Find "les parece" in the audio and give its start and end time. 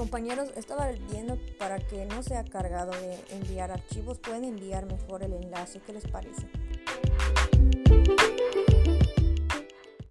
5.92-6.48